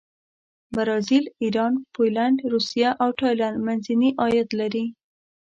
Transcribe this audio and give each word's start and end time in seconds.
برازیل، 0.75 1.25
ایران، 1.43 1.73
پولینډ، 1.93 2.37
روسیه 2.53 2.89
او 3.01 3.09
تایلنډ 3.19 3.57
منځني 3.67 4.09
عاید 4.21 4.49
لري. 4.59 4.85